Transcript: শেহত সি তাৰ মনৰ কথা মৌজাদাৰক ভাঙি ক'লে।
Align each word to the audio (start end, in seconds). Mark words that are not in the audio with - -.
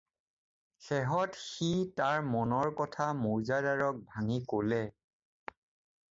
শেহত 0.85 1.35
সি 1.49 1.67
তাৰ 1.99 2.23
মনৰ 2.29 2.71
কথা 2.79 3.09
মৌজাদাৰক 3.19 3.99
ভাঙি 4.15 4.39
ক'লে। 4.55 4.81